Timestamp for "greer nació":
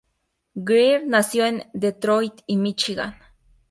0.57-1.45